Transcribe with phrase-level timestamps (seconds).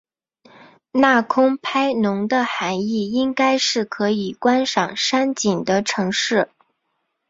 [0.91, 6.49] 那空拍侬的涵义应该是可以观赏山景的城市。